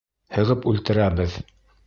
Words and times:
Һығып 0.37 0.65
үлтерәбеҙ. 0.71 1.39